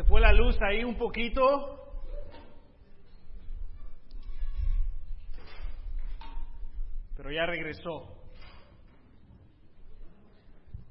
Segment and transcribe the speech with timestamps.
[0.00, 1.44] Se fue la luz ahí un poquito.
[7.18, 8.08] Pero ya regresó.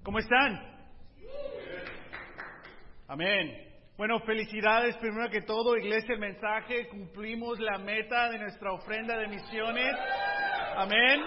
[0.04, 0.62] ¿Cómo están?
[3.08, 3.52] Amén.
[3.98, 6.88] Bueno, felicidades primero que todo, Iglesia El Mensaje.
[6.90, 9.92] Cumplimos la meta de nuestra ofrenda de misiones.
[10.76, 11.20] Amén.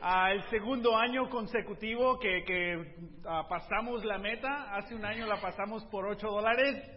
[0.00, 2.94] Ah, el segundo año consecutivo que, que
[3.26, 4.76] ah, pasamos la meta.
[4.76, 6.95] Hace un año la pasamos por 8 dólares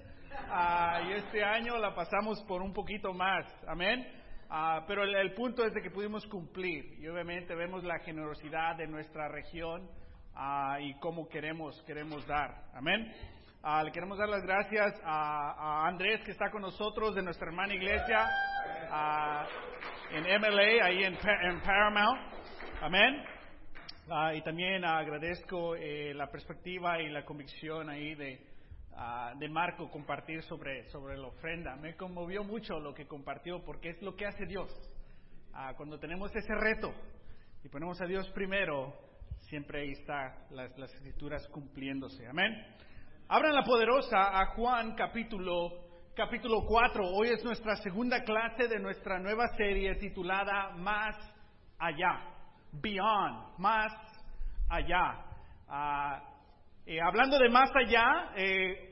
[0.50, 3.46] ah, y este año la pasamos por un poquito más.
[3.68, 4.06] Amén.
[4.88, 8.88] pero el, el, punto es de que pudimos cumplir y obviamente vemos la generosidad de
[8.88, 9.90] nuestra región
[10.82, 12.64] y cómo queremos, queremos dar.
[12.74, 13.12] Amén.
[13.84, 17.74] le queremos dar las gracias a, a, Andrés que está con nosotros de nuestra hermana
[17.74, 18.28] iglesia
[20.12, 22.20] en MLA, ahí en, en Paramount.
[22.82, 23.24] Amén.
[24.12, 28.40] Ah, y también agradezco eh, la perspectiva y la convicción ahí de,
[29.00, 31.76] uh, de Marco compartir sobre, sobre la ofrenda.
[31.78, 34.70] Me conmovió mucho lo que compartió porque es lo que hace Dios.
[35.54, 36.94] Uh, cuando tenemos ese reto
[37.64, 38.94] y ponemos a Dios primero,
[39.40, 42.28] siempre ahí está las, las escrituras cumpliéndose.
[42.28, 42.54] Amén.
[43.30, 45.72] Abran la poderosa a Juan capítulo,
[46.16, 47.04] capítulo 4.
[47.08, 51.16] Hoy es nuestra segunda clase de nuestra nueva serie titulada Más
[51.78, 52.36] allá
[52.72, 53.92] beyond, más
[54.70, 55.26] allá.
[55.68, 56.22] Ah,
[56.86, 58.90] eh, hablando de más allá, eh,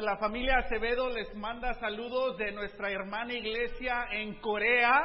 [0.00, 5.00] la familia Acevedo les manda saludos de nuestra hermana iglesia en Corea.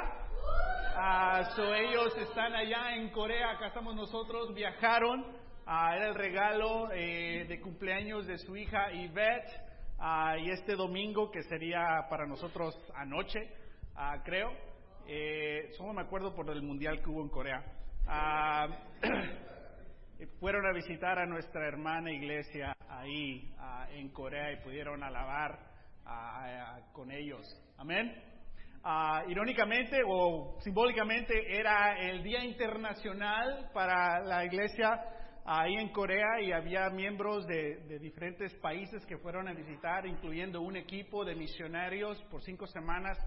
[0.98, 5.26] Ah, ellos están allá en Corea, acá estamos nosotros, viajaron.
[5.66, 9.50] Ah, era el regalo eh, de cumpleaños de su hija Yvette.
[10.40, 13.50] y este domingo, que sería para nosotros anoche,
[14.24, 14.52] creo,
[15.78, 17.64] solo me acuerdo por el mundial que hubo en Corea.
[20.20, 25.60] Ah, fueron a visitar a nuestra hermana iglesia ahí ah, en Corea y pudieron alabar
[26.06, 27.46] ah, con ellos.
[27.78, 28.14] Amén.
[29.28, 35.02] irónicamente o simbólicamente era el Día Internacional para la iglesia
[35.46, 40.76] ahí en Corea y había miembros de, diferentes países que fueron a visitar, incluyendo un
[40.76, 43.18] equipo de misionarios por cinco semanas,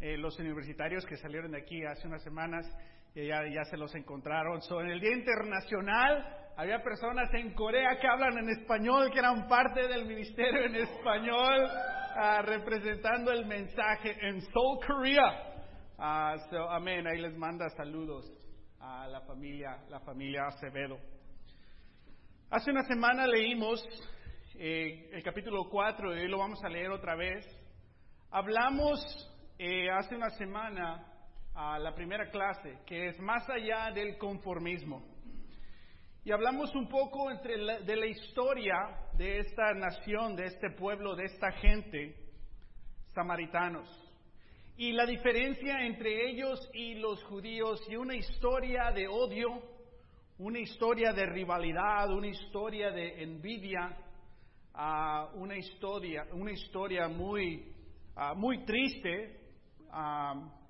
[0.00, 2.66] eh, los universitarios que salieron de aquí hace unas semanas
[3.14, 4.60] y ya, ya se los encontraron.
[4.80, 9.86] en el Día Internacional había personas en Corea que hablan en español, que eran parte
[9.88, 15.48] del ministerio en español, uh, representando el mensaje en Seoul, Korea.
[15.98, 17.06] Uh, so, amén.
[17.06, 18.30] Ahí les manda saludos
[18.80, 20.98] a la familia, la familia Acevedo.
[22.50, 23.82] Hace una semana leímos
[24.56, 27.46] eh, el capítulo 4 y hoy lo vamos a leer otra vez.
[28.30, 29.00] Hablamos
[29.58, 31.11] eh, hace una semana
[31.54, 35.02] a la primera clase, que es más allá del conformismo.
[36.24, 38.74] Y hablamos un poco entre de la historia
[39.14, 42.14] de esta nación, de este pueblo, de esta gente,
[43.12, 43.88] samaritanos.
[44.76, 49.62] Y la diferencia entre ellos y los judíos y una historia de odio,
[50.38, 53.96] una historia de rivalidad, una historia de envidia,
[54.74, 57.74] uh, una historia, una historia muy,
[58.16, 59.40] uh, muy triste.
[59.90, 60.61] Uh,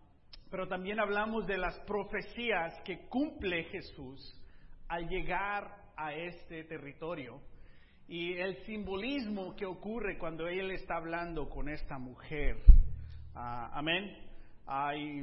[0.53, 4.39] pero también hablamos de las profecías que cumple Jesús
[4.87, 7.41] al llegar a este territorio
[8.07, 12.59] y el simbolismo que ocurre cuando Él está hablando con esta mujer.
[13.35, 14.15] Ah, amén.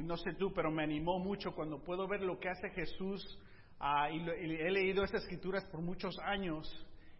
[0.04, 3.40] No sé tú, pero me animó mucho cuando puedo ver lo que hace Jesús
[3.78, 6.68] ah, y, he leído estas escrituras por muchos años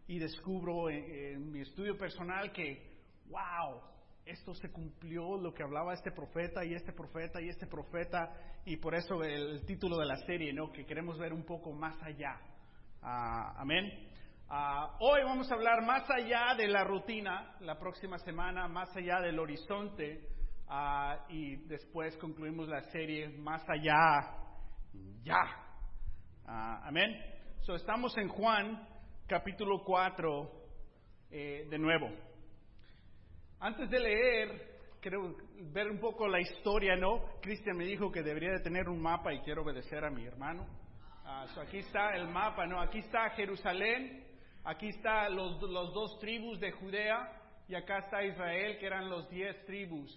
[0.08, 2.90] y descubro en mi estudio personal que,
[3.28, 3.80] wow,
[4.30, 8.32] esto se cumplió lo que hablaba este profeta y este profeta y este profeta
[8.64, 10.70] y por eso el, título de la serie, ¿no?
[10.70, 12.40] Que queremos ver un poco más allá.
[13.02, 14.08] Ah, amén.
[14.48, 19.20] Ah, hoy vamos a hablar más allá de la rutina, la próxima semana más allá
[19.20, 20.28] del horizonte
[20.68, 24.36] ah, y después concluimos la serie más allá
[25.22, 25.42] ya.
[26.46, 27.16] amén.
[27.62, 28.86] So, estamos en Juan
[29.26, 30.52] capítulo 4
[31.30, 32.29] eh, de nuevo.
[33.62, 34.70] Antes de leer,
[35.02, 35.36] quiero
[35.72, 37.20] ver un poco la historia, ¿no?
[37.42, 40.66] Cristian me dijo que debería de tener un mapa y quiero obedecer a mi hermano.
[41.26, 42.80] Ah, aquí está el mapa, ¿no?
[42.80, 44.24] Aquí está Jerusalén,
[44.64, 49.28] aquí están los, los, dos tribus de Judea y acá está Israel, que eran los
[49.28, 50.10] diez tribus.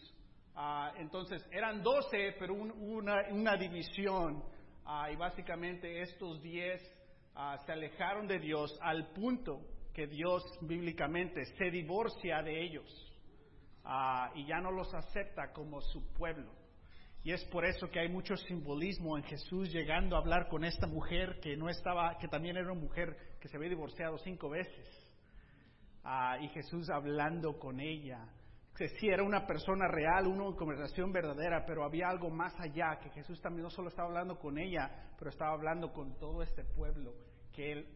[0.56, 4.42] Ah, entonces, eran doce, pero una, una, división.
[4.86, 6.81] Ah, y básicamente estos diez
[7.66, 9.60] se alejaron de Dios al punto
[9.94, 13.12] que Dios bíblicamente se divorcia de ellos.
[13.83, 16.51] Ah, y ya no los acepta como su pueblo.
[17.24, 20.88] Y es por eso que hay mucho simbolismo en Jesús llegando a hablar con esta
[20.88, 24.88] mujer que no estaba, que también era una mujer que se había divorciado cinco veces.
[26.03, 28.27] Ah, y Jesús hablando con ella,
[28.75, 33.09] que sí era una persona real, una conversación verdadera, pero había algo más allá, que
[33.12, 37.13] Jesús también no solo estaba hablando con ella, pero estaba hablando con todo este pueblo
[37.53, 37.88] que él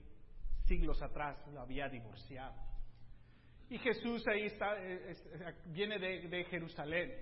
[0.68, 2.54] siglos atrás lo había divorciado.
[3.69, 4.75] Y Jesús ahí está,
[5.66, 7.14] viene de, Jerusalén.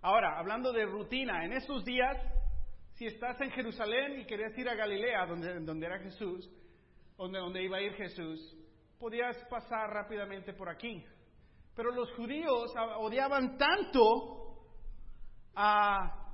[0.00, 2.16] Ahora, hablando de rutina, en esos días,
[2.94, 6.48] si estás en Jerusalén y querías ir a Galilea, donde, era Jesús,
[7.16, 8.56] donde, donde iba a ir Jesús,
[9.00, 11.04] podías pasar rápidamente por aquí.
[11.74, 14.60] Pero los judíos odiaban tanto
[15.56, 16.26] a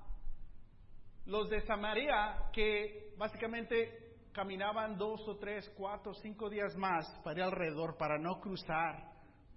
[1.24, 7.42] los de Samaria que básicamente caminaban dos o tres, cuatro, cinco días más para ir
[7.44, 9.11] alrededor, para no cruzar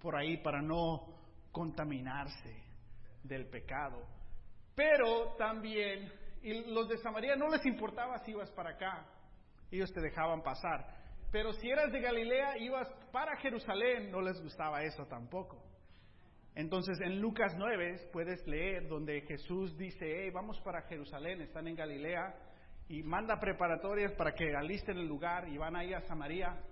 [0.06, 1.00] por ahí, para no
[1.50, 2.62] contaminarse
[3.24, 4.06] del pecado.
[4.72, 6.12] Pero también,
[6.42, 9.04] y los de Samaria no les importaba si ibas para acá,
[9.68, 10.86] ellos te dejaban pasar.
[11.32, 15.60] Pero si eras de Galilea, ibas para Jerusalén, no les gustaba eso tampoco.
[16.54, 21.74] Entonces en Lucas 9 puedes leer donde Jesús dice, hey, vamos para Jerusalén, están en
[21.74, 22.32] Galilea,
[22.88, 26.62] y manda preparatorias para que alisten el lugar y van ahí a Samaria,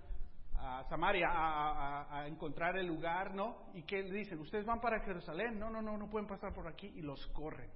[0.65, 3.69] a Samaria a, encontrar el lugar, ¿no?
[3.73, 4.39] ¿Y qué dicen?
[4.39, 5.59] ¿Ustedes van para Jerusalén?
[5.59, 7.69] No, no, no, no pueden pasar por aquí y los corren.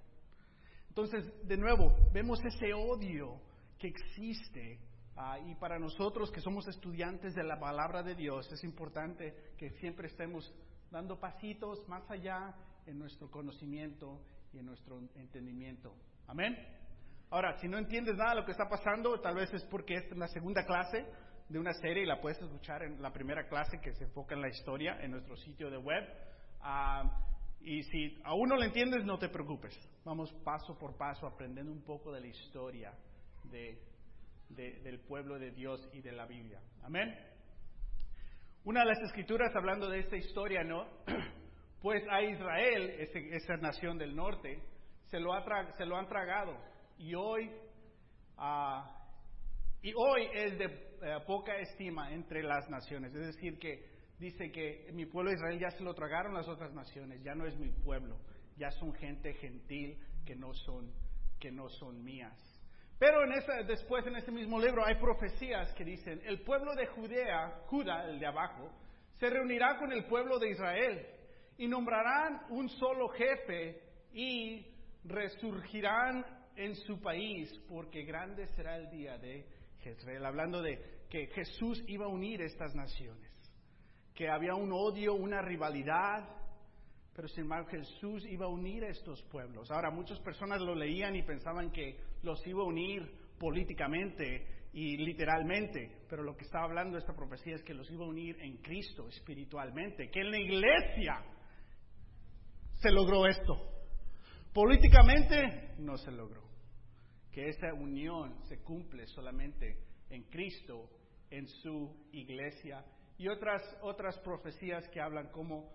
[0.88, 3.40] Entonces, de nuevo, vemos ese odio
[3.78, 4.80] que existe
[5.16, 9.70] ah, y para nosotros que somos estudiantes de la palabra de Dios es importante que
[9.80, 10.52] siempre estemos
[10.90, 12.56] dando pasitos más allá
[12.88, 14.20] en nuestro conocimiento
[14.52, 15.94] y en nuestro entendimiento.
[16.28, 16.58] Amén.
[17.30, 20.18] Ahora, si no entiendes nada de lo que está pasando, tal vez es porque es
[20.18, 21.06] la segunda clase
[21.50, 24.42] de una serie y la puedes escuchar en la primera clase que se enfoca en
[24.42, 26.04] la historia en nuestro sitio de web.
[26.62, 27.25] Ah,
[27.62, 29.75] y si aún no lo entiendes, no te preocupes.
[30.06, 32.94] Vamos paso por paso aprendiendo un poco de la historia
[33.46, 33.81] de,
[34.50, 36.62] del pueblo de Dios y de la Biblia.
[36.84, 37.16] Amén.
[38.63, 40.88] Una de las escrituras hablando de esta historia, ¿no?
[41.81, 44.62] Pues a Israel, esa nación del norte,
[45.06, 45.45] se lo, ha
[45.78, 46.57] se lo han tragado
[46.98, 47.50] y hoy,
[48.38, 49.00] ah,
[49.81, 53.13] y hoy es de eh, poca estima entre las naciones.
[53.13, 53.86] Es decir, que
[54.19, 57.57] dice que mi pueblo Israel ya se lo tragaron las otras naciones, ya no es
[57.57, 58.18] mi pueblo,
[58.57, 60.92] ya son gente gentil que no son,
[61.40, 62.38] que no son mías.
[63.00, 67.62] Pero en después en ese mismo libro hay profecías que dicen, el pueblo de Judea,
[67.68, 68.69] Judá, el de abajo,
[69.19, 71.06] se reunirá con el pueblo de Israel
[71.57, 73.81] y nombrarán un solo jefe
[74.12, 74.66] y
[75.06, 76.25] resurgirán
[76.57, 79.45] en su país, porque grande será el día de
[80.26, 83.30] Hablando de que Jesús iba a unir estas naciones,
[84.14, 86.28] que había un odio, una rivalidad,
[87.16, 89.70] pero sin embargo Jesús iba a unir a estos pueblos.
[89.72, 93.10] Ahora, muchas personas lo leían y pensaban que los iba a unir
[93.40, 98.10] políticamente y literalmente, pero lo que estaba hablando esta profecía es que los iba a
[98.10, 101.24] unir en Cristo espiritualmente, que en la iglesia
[102.76, 103.56] se logró esto.
[104.54, 106.49] Políticamente no se logró.
[107.40, 109.78] Que esa unión se cumple solamente
[110.10, 110.90] en Cristo,
[111.30, 112.84] en su iglesia.
[113.18, 115.72] Y otras, otras profecías que hablan como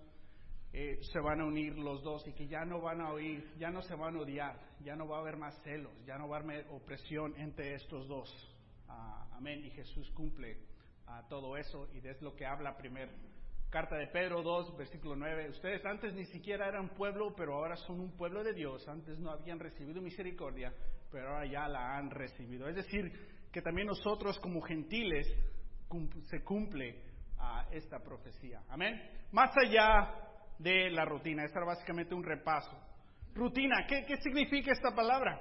[0.74, 3.70] eh, se van a unir los dos y que ya no van a oír, ya
[3.70, 6.36] no se van a odiar, ya no va a haber más celos, ya no va
[6.36, 8.28] a haber opresión entre estos dos.
[8.86, 9.64] Ah, amén.
[9.64, 10.58] Y Jesús cumple
[11.08, 13.08] uh, todo eso y es lo que habla primer
[13.70, 15.48] carta de Pedro 2, versículo 9.
[15.48, 18.86] Ustedes antes ni siquiera eran pueblo, pero ahora son un pueblo de Dios.
[18.86, 20.72] Antes no habían recibido misericordia,
[21.14, 22.68] pero ahora ya la han recibido.
[22.68, 23.08] Es decir,
[23.52, 25.28] que también nosotros como gentiles
[26.28, 27.00] se cumple
[27.38, 28.60] ah, esta profecía.
[28.68, 29.00] Amén.
[29.30, 30.12] Más allá
[30.58, 31.44] de la rutina.
[31.44, 32.76] Esta era básicamente un repaso.
[33.32, 35.40] Rutina, ¿qué, qué significa esta palabra?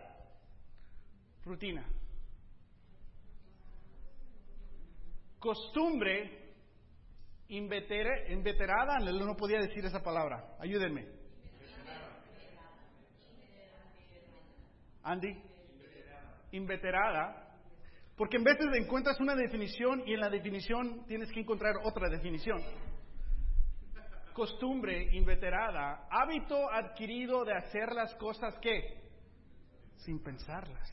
[1.44, 1.90] Rutina.
[5.40, 6.54] Costumbre
[7.48, 10.56] inveterada, no podía decir esa palabra.
[10.60, 11.08] Ayúdenme.
[15.02, 15.53] Andy.
[16.54, 17.50] Inveterada.
[18.16, 22.64] Porque en veces encuentras una definición y en la definición tienes que encontrar otra definición
[24.34, 29.02] costumbre inveterada, hábito adquirido de hacer las cosas que
[29.98, 30.90] sin pensarlas.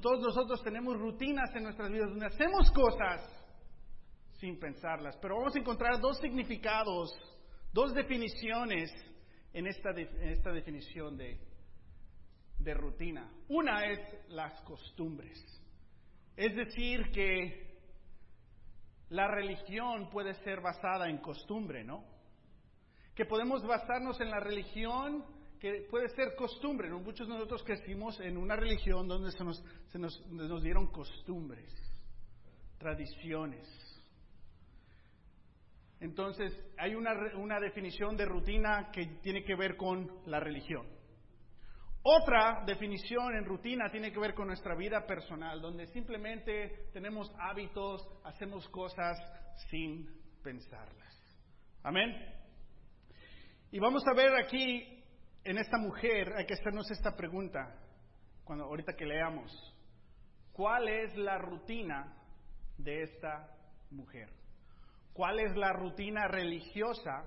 [0.00, 3.20] todos nosotros tenemos rutinas en nuestras vidas donde hacemos cosas
[4.38, 7.10] sin pensarlas, pero vamos a encontrar dos significados,
[7.72, 8.90] dos definiciones
[9.52, 11.38] en esta, en esta definición de,
[12.64, 13.30] de rutina.
[13.48, 15.38] Una es las costumbres,
[16.36, 17.78] es decir, que
[19.10, 22.14] la religión puede ser basada en costumbre, ¿no?
[23.14, 25.24] que podemos basarnos en la religión
[25.60, 26.90] que puede ser costumbre.
[26.90, 31.72] Muchos de nosotros crecimos en una religión donde se nos, nos dieron costumbres,
[32.78, 33.66] tradiciones.
[36.00, 40.86] Entonces, hay una, una definición de rutina que tiene que ver con la religión.
[42.06, 48.06] Otra definición en rutina tiene que ver con nuestra vida personal, donde simplemente tenemos hábitos,
[48.24, 49.16] hacemos cosas
[49.70, 50.06] sin
[50.42, 51.40] pensarlas.
[51.82, 52.14] Amén.
[53.70, 55.02] Y vamos a ver aquí
[55.44, 57.74] en esta mujer, hay que hacernos esta pregunta,
[58.44, 59.50] cuando ahorita que leamos,
[60.52, 62.18] ¿cuál es la rutina
[62.76, 63.48] de esta
[63.90, 64.28] mujer?
[65.14, 67.24] ¿Cuál es la rutina religiosa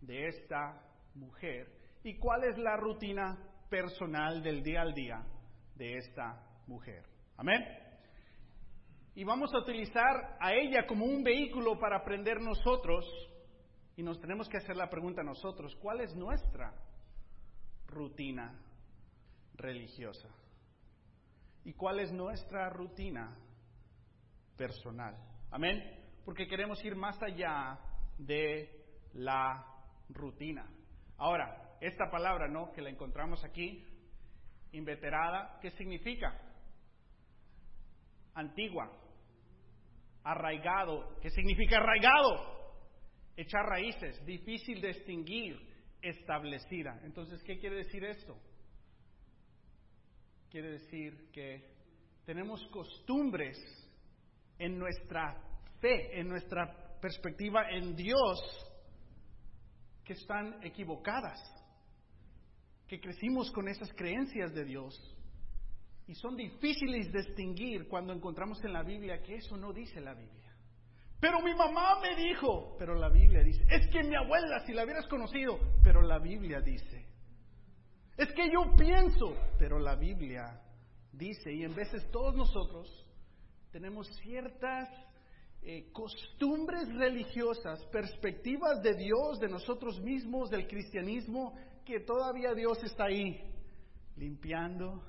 [0.00, 0.82] de esta
[1.14, 1.68] mujer?
[2.02, 3.38] ¿Y cuál es la rutina
[3.68, 5.22] personal del día al día
[5.74, 7.04] de esta mujer?
[7.36, 7.62] Amén.
[9.14, 13.04] Y vamos a utilizar a ella como un vehículo para aprender nosotros.
[13.96, 16.74] Y nos tenemos que hacer la pregunta nosotros, ¿cuál es nuestra
[17.86, 18.60] rutina
[19.54, 20.28] religiosa?
[21.64, 23.36] ¿Y cuál es nuestra rutina
[24.56, 25.16] personal?
[25.50, 25.82] Amén.
[26.24, 27.78] Porque queremos ir más allá
[28.18, 29.64] de la
[30.10, 30.68] rutina.
[31.16, 32.72] Ahora, esta palabra, ¿no?
[32.72, 33.84] Que la encontramos aquí,
[34.72, 36.38] inveterada, ¿qué significa?
[38.34, 38.90] Antigua,
[40.24, 41.18] arraigado.
[41.20, 42.56] ¿Qué significa arraigado?
[43.36, 45.58] Echar raíces, difícil de extinguir,
[46.02, 47.00] establecida.
[47.04, 48.36] Entonces, ¿qué quiere decir esto?
[50.50, 51.76] Quiere decir que
[52.24, 53.56] tenemos costumbres
[54.58, 55.40] en nuestra
[55.80, 58.38] fe, en nuestra perspectiva en Dios,
[60.04, 61.38] que están equivocadas,
[62.88, 65.16] que crecimos con esas creencias de Dios
[66.06, 70.14] y son difíciles de distinguir cuando encontramos en la Biblia que eso no dice la
[70.14, 70.54] Biblia.
[71.18, 74.84] Pero mi mamá me dijo, pero la Biblia dice, es que mi abuela, si la
[74.84, 77.06] hubieras conocido, pero la Biblia dice.
[78.16, 80.60] Es que yo pienso, pero la Biblia
[81.12, 82.88] dice, y en veces todos nosotros
[83.72, 84.88] tenemos ciertas
[85.62, 91.54] eh, costumbres religiosas, perspectivas de Dios, de nosotros mismos, del cristianismo,
[91.86, 93.40] que todavía Dios está ahí,
[94.16, 95.02] limpiando,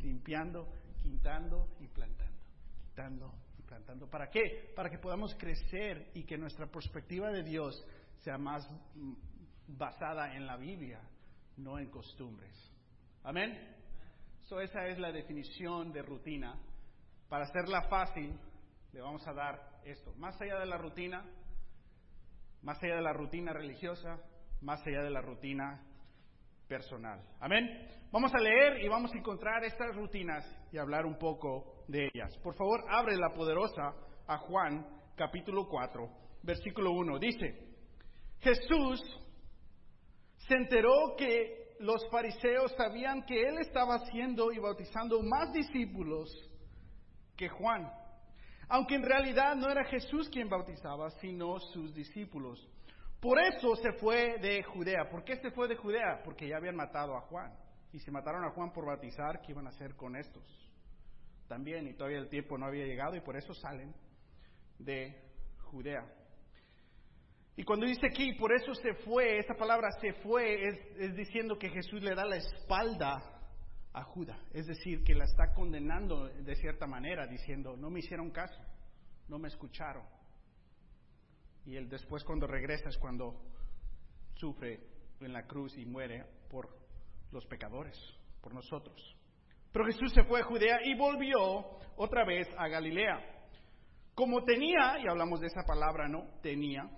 [0.00, 0.66] limpiando,
[1.02, 2.42] quitando y plantando,
[2.88, 4.08] quitando y plantando.
[4.08, 4.72] ¿Para qué?
[4.74, 7.86] Para que podamos crecer y que nuestra perspectiva de Dios
[8.24, 9.12] sea más mm,
[9.68, 11.00] basada en la Biblia,
[11.58, 12.54] no en costumbres.
[13.22, 13.76] Amén.
[14.44, 16.58] So, esa es la definición de rutina.
[17.28, 18.38] Para hacerla fácil,
[18.92, 20.14] le vamos a dar esto.
[20.14, 21.24] Más allá de la rutina,
[22.62, 24.18] más allá de la rutina religiosa,
[24.62, 25.82] más allá de la rutina
[26.68, 27.20] personal.
[27.40, 27.88] Amén.
[28.10, 32.36] Vamos a leer y vamos a encontrar estas rutinas y hablar un poco de ellas.
[32.38, 33.94] Por favor, abre la poderosa
[34.26, 36.08] a Juan capítulo 4,
[36.42, 37.18] versículo 1.
[37.18, 37.66] Dice,
[38.40, 39.00] Jesús
[40.36, 46.30] se enteró que los fariseos sabían que él estaba haciendo y bautizando más discípulos
[47.36, 47.90] que Juan,
[48.68, 52.66] aunque en realidad no era Jesús quien bautizaba, sino sus discípulos.
[53.20, 55.08] Por eso se fue de Judea.
[55.10, 56.22] ¿Por qué se fue de Judea?
[56.24, 57.52] Porque ya habían matado a Juan.
[57.92, 60.44] Y si mataron a Juan por bautizar, ¿qué iban a hacer con estos?
[61.48, 63.94] También, y todavía el tiempo no había llegado, y por eso salen
[64.78, 65.14] de
[65.70, 66.04] Judea.
[67.56, 71.56] Y cuando dice aquí, por eso se fue, esa palabra se fue, es, es diciendo
[71.58, 73.36] que Jesús le da la espalda
[73.94, 74.38] a Judá.
[74.52, 78.60] Es decir, que la está condenando de cierta manera, diciendo, no me hicieron caso,
[79.28, 80.04] no me escucharon.
[81.66, 83.34] Y él después cuando regresa es cuando
[84.34, 84.80] sufre
[85.20, 86.68] en la cruz y muere por
[87.32, 87.98] los pecadores,
[88.40, 89.16] por nosotros.
[89.72, 91.40] Pero Jesús se fue a Judea y volvió
[91.96, 93.18] otra vez a Galilea.
[94.14, 96.40] Como tenía, y hablamos de esa palabra, ¿no?
[96.40, 96.88] Tenía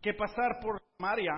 [0.00, 1.32] que pasar por Samaria,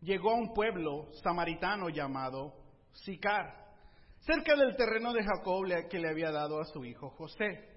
[0.00, 2.54] llegó a un pueblo samaritano llamado
[2.92, 3.72] Sicar,
[4.20, 7.73] cerca del terreno de Jacob que le había dado a su hijo José.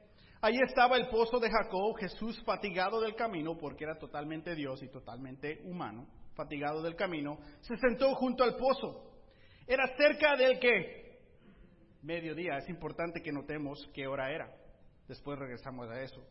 [0.47, 4.87] Allí estaba el pozo de Jacob, Jesús fatigado del camino, porque era totalmente Dios y
[4.87, 9.11] totalmente humano, fatigado del camino, se sentó junto al pozo.
[9.67, 11.19] Era cerca del que
[12.01, 14.49] mediodía, es importante que notemos qué hora era.
[15.09, 16.25] Después regresamos a eso.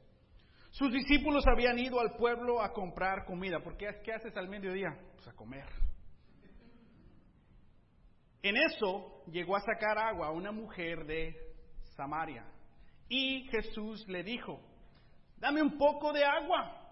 [0.70, 4.98] Sus discípulos habían ido al pueblo a comprar comida, porque ¿qué haces al mediodía?
[5.12, 5.68] Pues a comer.
[8.40, 11.36] En eso llegó a sacar agua una mujer de
[11.98, 12.46] Samaria.
[13.08, 14.60] Y Jesús le dijo,
[15.38, 16.82] dame un poco de agua.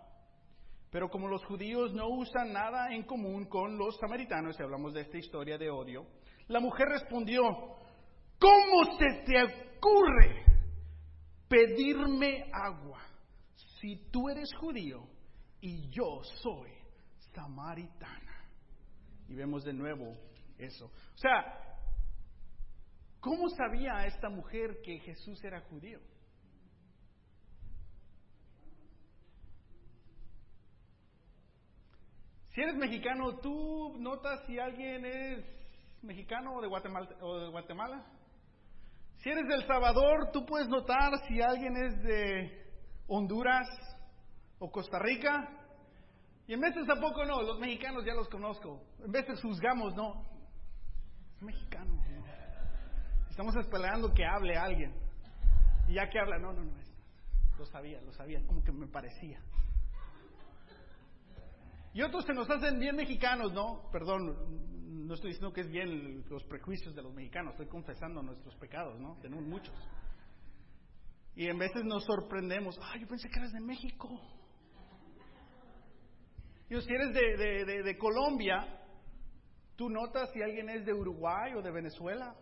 [0.91, 5.01] Pero como los judíos no usan nada en común con los samaritanos, y hablamos de
[5.01, 6.07] esta historia de odio,
[6.47, 7.43] la mujer respondió,
[8.39, 10.45] ¿cómo se te ocurre
[11.49, 13.01] pedirme agua
[13.81, 15.09] si tú eres judío
[15.61, 16.71] y yo soy
[17.35, 18.45] samaritana?
[19.29, 20.13] Y vemos de nuevo
[20.59, 20.87] eso.
[20.87, 21.64] O sea,
[23.25, 25.99] ¿Cómo sabía esta mujer que Jesús era judío?
[32.51, 35.43] Si eres mexicano, ¿tú notas si alguien es
[36.03, 36.69] mexicano o de
[37.49, 38.05] Guatemala?
[39.17, 42.63] Si eres del Salvador, tú puedes notar si alguien es de
[43.07, 43.67] Honduras
[44.59, 45.49] o Costa Rica.
[46.47, 48.83] Y en veces tampoco no, los mexicanos ya los conozco.
[49.03, 50.27] En veces juzgamos, no.
[51.37, 52.05] Es mexicano.
[53.35, 54.95] Estamos esperando que hable alguien.
[55.89, 56.73] Y ya que habla, no, no, no.
[57.59, 59.41] Lo sabía, lo sabía, como que me parecía.
[61.93, 63.91] Y otros se nos hacen bien mexicanos, ¿no?
[63.91, 68.55] Perdón, no estoy diciendo que es bien los prejuicios de los mexicanos, estoy confesando nuestros
[68.55, 69.19] pecados, ¿no?
[69.21, 69.75] Tenemos muchos.
[71.35, 74.11] Y en veces nos sorprendemos, ah, yo pensé que eras de México.
[76.71, 78.81] Y si eres de, de, de, Colombia,
[79.75, 82.37] tú notas si alguien es de Uruguay o de Venezuela.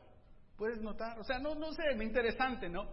[0.63, 2.89] Puedes notar, o sea, no, no sé, interesante, ¿no?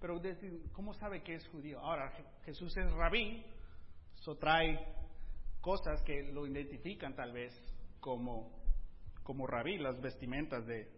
[0.00, 0.22] Pero
[0.70, 1.80] ¿cómo sabe que es judío?
[1.80, 2.12] Ahora,
[2.44, 3.44] Jesús es rabí,
[4.16, 4.78] eso trae
[5.60, 7.52] cosas que lo identifican tal vez
[7.98, 8.52] como,
[9.24, 10.88] como rabí, las vestimentas de,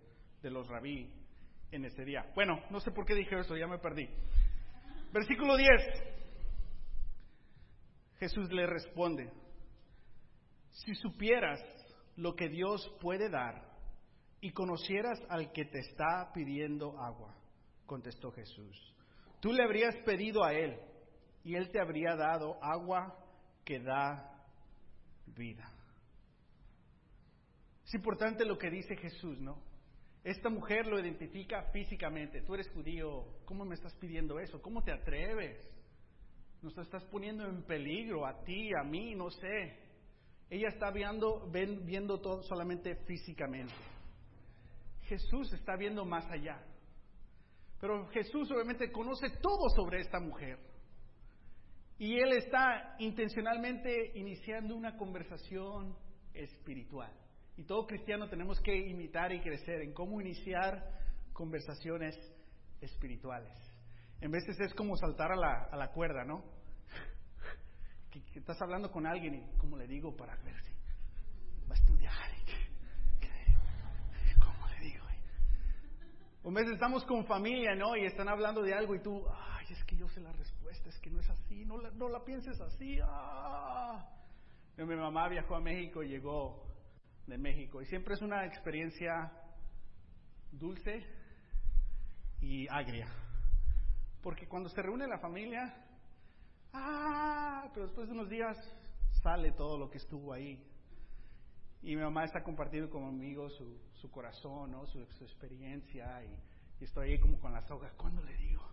[0.43, 1.11] de los rabí
[1.71, 2.31] en ese día.
[2.35, 4.07] Bueno, no sé por qué dije eso, ya me perdí.
[5.15, 5.71] Versículo 10.
[8.19, 9.33] Jesús le responde,
[10.69, 11.62] si supieras
[12.17, 13.70] lo que Dios puede dar
[14.40, 17.35] y conocieras al que te está pidiendo agua,
[17.87, 18.94] contestó Jesús,
[19.40, 20.78] tú le habrías pedido a él
[21.44, 23.16] y él te habría dado agua
[23.64, 24.47] que da
[25.26, 25.70] vida.
[27.85, 29.59] Es importante lo que dice Jesús, ¿no?
[30.23, 32.42] Esta mujer lo identifica físicamente.
[32.42, 34.61] Tú eres judío, ¿cómo me estás pidiendo eso?
[34.61, 35.56] ¿Cómo te atreves?
[36.62, 39.78] Nos estás poniendo en peligro a ti, a mí, no sé.
[40.50, 43.73] Ella está viendo, viendo todo solamente físicamente.
[45.11, 46.62] Jesús está viendo más allá.
[47.81, 50.57] Pero Jesús obviamente conoce todo sobre esta mujer.
[51.99, 55.97] Y Él está intencionalmente iniciando una conversación
[56.33, 57.12] espiritual.
[57.57, 60.81] Y todo cristiano tenemos que imitar y crecer en cómo iniciar
[61.33, 62.14] conversaciones
[62.81, 63.53] espirituales.
[64.20, 66.44] En veces es como saltar a la, a la cuerda, ¿no?
[68.12, 70.73] Que, estás hablando con alguien y, como le digo, para ver si
[71.68, 72.31] va a estudiar.
[72.40, 72.69] ¿Cómo
[76.42, 77.96] O veces estamos con familia, ¿no?
[77.96, 80.98] Y están hablando de algo y tú, ay, es que yo sé la respuesta, es
[81.00, 82.98] que no es así, no la, no la pienses así.
[83.03, 84.09] Ah.
[84.76, 86.66] Mi mamá viajó a México y llegó
[87.26, 87.83] de México.
[87.83, 89.31] Y siempre es una experiencia
[90.50, 91.05] dulce
[92.40, 93.07] y agria.
[94.22, 95.74] Porque cuando se reúne la familia,
[96.72, 98.57] ah, pero después de unos días
[99.22, 100.69] sale todo lo que estuvo ahí.
[101.83, 104.87] Y mi mamá está compartiendo conmigo su, su corazón, ¿no?
[104.87, 106.23] su, experiencia.
[106.25, 107.93] Y, estoy ahí como con las hojas.
[107.95, 108.66] ¿Cuándo le digo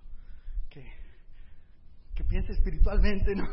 [0.70, 0.86] que,
[2.16, 3.36] que piense espiritualmente?
[3.36, 3.48] ¿no?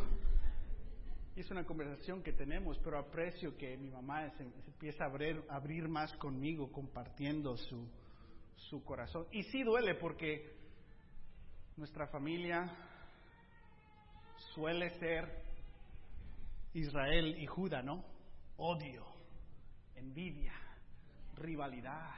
[1.36, 5.88] es una conversación que tenemos, pero aprecio que mi mamá se, empieza a abrir, abrir,
[5.88, 7.88] más conmigo, compartiendo su,
[8.56, 9.26] su corazón.
[9.32, 10.54] Y sí duele porque
[11.76, 12.72] nuestra familia
[14.54, 15.42] suele ser
[16.72, 18.04] Israel y Judá, ¿no?
[18.56, 19.04] Odio,
[19.96, 20.54] envidia,
[21.36, 22.14] rivalidad.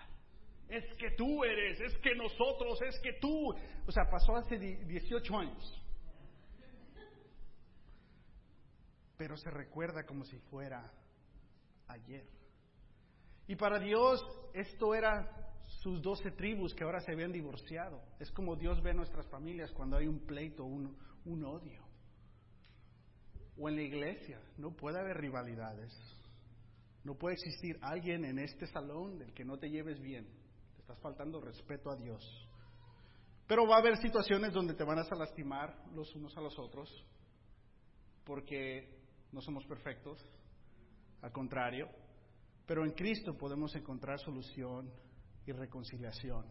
[0.68, 3.54] Es que tú eres, es que nosotros, es que tú.
[3.86, 5.82] O sea, pasó hace 18 años.
[9.16, 10.92] pero se recuerda como si fuera
[11.88, 12.26] ayer.
[13.46, 15.32] Y para Dios esto era
[15.82, 18.02] sus doce tribus que ahora se habían divorciado.
[18.18, 21.82] Es como Dios ve nuestras familias cuando hay un pleito, un, un odio.
[23.58, 25.92] O en la iglesia, no puede haber rivalidades.
[27.06, 30.26] No puede existir alguien en este salón del que no te lleves bien.
[30.74, 32.50] Te estás faltando respeto a Dios.
[33.46, 36.90] Pero va a haber situaciones donde te van a lastimar los unos a los otros,
[38.24, 38.98] porque
[39.30, 40.18] no somos perfectos,
[41.22, 41.88] al contrario,
[42.66, 44.92] pero en Cristo podemos encontrar solución
[45.46, 46.44] y reconciliación.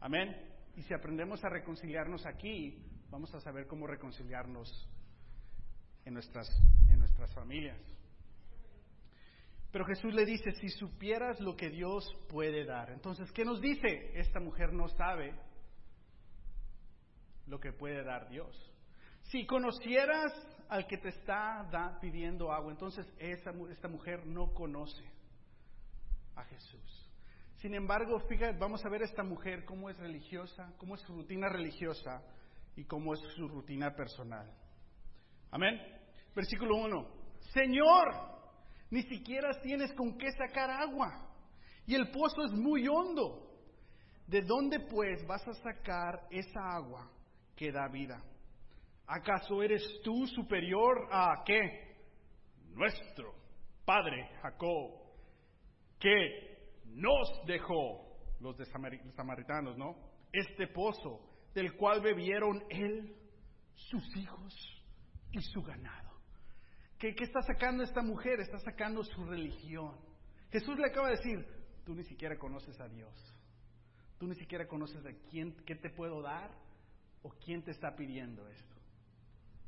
[0.00, 0.34] Amén.
[0.76, 4.88] Y si aprendemos a reconciliarnos aquí, vamos a saber cómo reconciliarnos
[6.06, 6.48] en nuestras,
[6.88, 7.78] en nuestras familias.
[9.74, 12.92] Pero Jesús le dice, si supieras lo que Dios puede dar.
[12.92, 14.12] Entonces, ¿qué nos dice?
[14.14, 15.34] Esta mujer no sabe
[17.48, 18.56] lo que puede dar Dios.
[19.24, 20.32] Si conocieras
[20.68, 22.70] al que te está pidiendo agua.
[22.70, 25.02] Entonces esta mujer no conoce
[26.36, 27.10] a Jesús.
[27.56, 31.48] Sin embargo, fíjate, vamos a ver esta mujer cómo es religiosa, cómo es su rutina
[31.48, 32.22] religiosa
[32.76, 34.48] y cómo es su rutina personal.
[35.50, 35.80] Amén.
[36.32, 37.08] Versículo 1.
[37.52, 38.34] Señor,
[38.94, 41.28] ni siquiera tienes con qué sacar agua
[41.84, 43.50] y el pozo es muy hondo.
[44.28, 47.10] ¿De dónde pues vas a sacar esa agua
[47.56, 48.22] que da vida?
[49.08, 51.96] ¿Acaso eres tú superior a qué?
[52.72, 53.34] Nuestro
[53.84, 54.92] padre Jacob,
[55.98, 59.96] que nos dejó, los de samaritanos, ¿no?
[60.32, 61.20] Este pozo
[61.52, 63.12] del cual bebieron él,
[63.74, 64.54] sus hijos
[65.32, 66.13] y su ganado.
[67.04, 68.40] ¿Qué, ¿Qué, está sacando esta mujer?
[68.40, 69.94] Está sacando su religión.
[70.50, 71.46] Jesús le acaba de decir,
[71.84, 73.12] tú ni siquiera conoces a Dios.
[74.18, 76.50] Tú ni siquiera conoces a quién, qué te puedo dar
[77.22, 78.76] o quién te está pidiendo esto.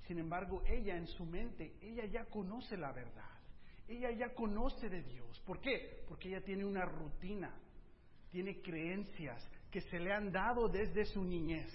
[0.06, 3.38] Sin embargo, ella en su mente, ella ya conoce la verdad.
[3.86, 5.38] Ella ya conoce de Dios.
[5.40, 6.06] ¿Por qué?
[6.08, 7.54] Porque ella tiene una rutina,
[8.30, 11.70] tiene creencias que se le han dado desde su niñez.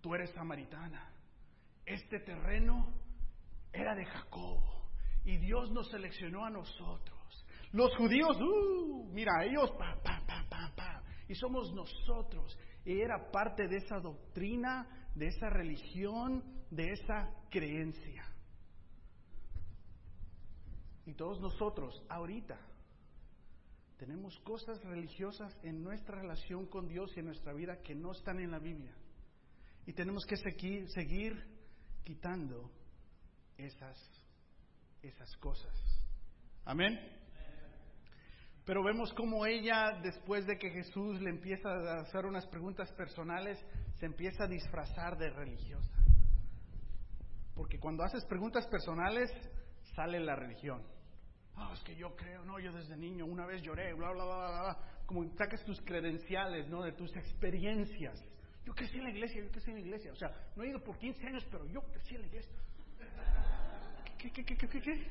[0.00, 1.12] Tú eres samaritana.
[1.84, 3.06] Este terreno
[3.72, 4.62] era de Jacob
[5.24, 7.46] y Dios nos seleccionó a nosotros.
[7.72, 9.70] Los judíos, uh, mira, ellos,
[11.28, 12.58] y somos nosotros.
[12.84, 18.24] Y era parte de esa doctrina, de esa religión, de esa creencia.
[21.04, 22.58] Y todos nosotros, ahorita,
[23.98, 28.40] tenemos cosas religiosas en nuestra relación con Dios y en nuestra vida que no están
[28.40, 28.94] en la Biblia.
[29.86, 31.34] Y tenemos que seguir
[32.04, 32.70] quitando
[33.58, 33.98] esas,
[35.02, 35.74] esas cosas.
[36.64, 36.98] Amén.
[38.64, 43.58] Pero vemos cómo ella, después de que Jesús le empieza a hacer unas preguntas personales,
[43.98, 45.96] se empieza a disfrazar de religiosa.
[47.54, 49.30] Porque cuando haces preguntas personales,
[49.96, 50.82] sale la religión.
[51.56, 54.36] Ah, es que yo creo, no, yo desde niño una vez lloré, bla, bla, bla,
[54.36, 54.78] bla, bla.
[55.06, 56.82] Como sacas tus credenciales, ¿no?
[56.82, 58.22] De tus experiencias.
[58.64, 60.12] Yo crecí en la iglesia, yo crecí en la iglesia.
[60.12, 62.54] O sea, no he ido por 15 años, pero yo crecí en la iglesia.
[64.18, 64.80] ¿Qué, qué, qué, qué, qué?
[64.80, 65.10] qué?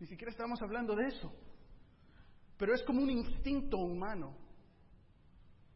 [0.00, 1.32] Ni siquiera estábamos hablando de eso.
[2.56, 4.36] Pero es como un instinto humano.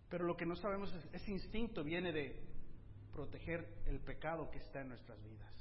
[0.09, 2.39] Pero lo que no sabemos es, ese instinto viene de
[3.13, 5.55] proteger el pecado que está en nuestras vidas.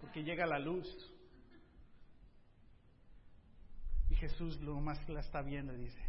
[0.00, 0.86] Porque llega la luz.
[4.10, 6.02] Y Jesús lo más la está viendo dice,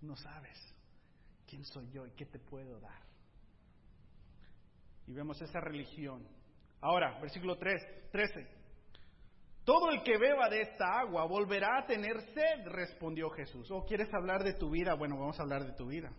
[0.00, 0.58] no sabes
[1.46, 3.06] quién soy yo y qué te puedo dar.
[5.06, 6.26] Y vemos esa religión.
[6.80, 8.56] Ahora, versículo 3, 13.
[9.64, 13.68] Todo el que beba de esta agua volverá a tener sed, respondió Jesús.
[13.70, 14.94] ¿O quieres hablar de tu vida?
[14.94, 16.12] Bueno, vamos a hablar de tu vida.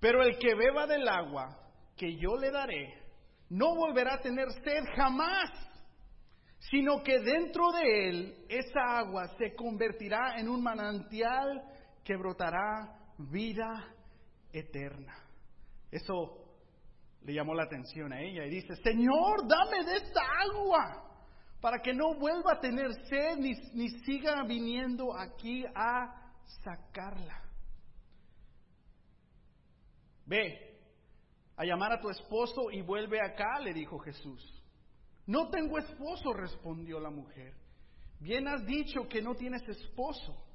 [0.00, 1.58] Pero el que beba del agua
[1.96, 3.02] que yo le daré,
[3.50, 5.50] no volverá a tener sed jamás,
[6.58, 11.62] sino que dentro de él esa agua se convertirá en un manantial
[12.02, 13.94] que brotará vida
[14.52, 15.14] eterna.
[15.90, 16.45] Eso
[17.26, 21.02] le llamó la atención a ella y dice, Señor, dame de esta agua
[21.60, 27.42] para que no vuelva a tener sed ni, ni siga viniendo aquí a sacarla.
[30.24, 30.78] Ve
[31.56, 34.62] a llamar a tu esposo y vuelve acá, le dijo Jesús.
[35.26, 37.54] No tengo esposo, respondió la mujer.
[38.20, 40.46] Bien has dicho que no tienes esposo.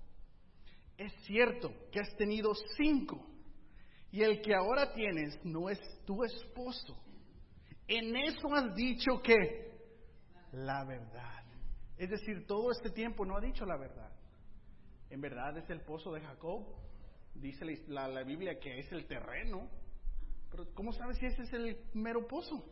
[0.98, 3.31] Es cierto que has tenido cinco
[4.12, 6.98] y el que ahora tienes no es tu esposo.
[7.88, 9.72] En eso has dicho que
[10.52, 11.44] la verdad.
[11.98, 14.12] Es decir, todo este tiempo no ha dicho la verdad.
[15.10, 16.66] En verdad es el pozo de Jacob.
[17.36, 19.70] Dice la, Biblia que es el terreno.
[20.50, 22.66] Pero ¿cómo sabes si ese es el mero pozo?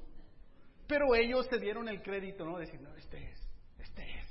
[0.88, 2.58] Pero ellos se dieron el crédito, ¿no?
[2.58, 3.40] Decir, no, este es,
[3.78, 4.26] este es.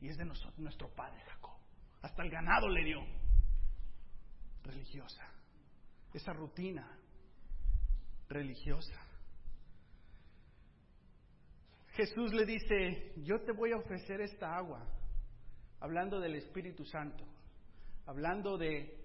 [0.00, 1.52] Y es de nosotros, nuestro padre Jacob.
[2.02, 3.00] Hasta el ganado le dio.
[4.64, 5.39] Religiosa.
[6.12, 6.86] Esa rutina
[8.28, 8.94] religiosa.
[11.92, 14.86] Jesús le dice, yo te voy a ofrecer esta agua,
[15.80, 17.24] hablando del Espíritu Santo,
[18.06, 18.96] hablando de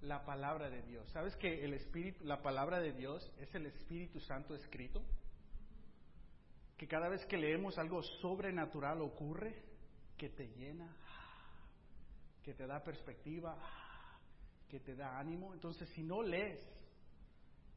[0.00, 1.08] la palabra de Dios.
[1.12, 5.02] ¿Sabes que el Espíritu, la palabra de Dios es el Espíritu Santo escrito?
[6.76, 9.62] Que cada vez que leemos algo sobrenatural ocurre,
[10.16, 10.96] que te llena,
[12.42, 13.56] que te da perspectiva,
[14.68, 15.52] que te da ánimo.
[15.54, 16.60] Entonces, si no lees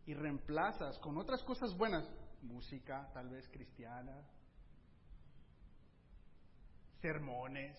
[0.05, 2.09] y reemplazas con otras cosas buenas,
[2.41, 4.25] música tal vez cristiana,
[7.01, 7.77] sermones,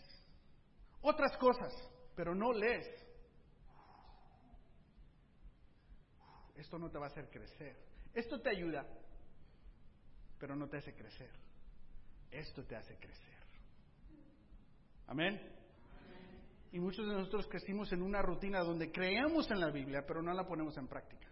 [1.01, 1.73] otras cosas,
[2.15, 2.87] pero no lees.
[6.57, 7.77] Esto no te va a hacer crecer.
[8.15, 8.85] Esto te ayuda,
[10.39, 11.31] pero no te hace crecer.
[12.31, 13.39] Esto te hace crecer.
[15.07, 15.58] Amén.
[16.71, 20.33] Y muchos de nosotros crecimos en una rutina donde creemos en la Biblia, pero no
[20.35, 21.29] la ponemos en práctica.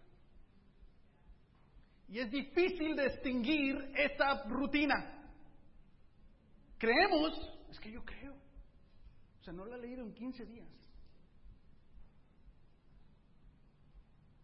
[2.08, 4.94] Y es difícil distinguir esta rutina.
[6.78, 7.32] Creemos,
[7.70, 8.34] es que yo creo.
[9.40, 10.68] O sea, no la he leído en 15 días.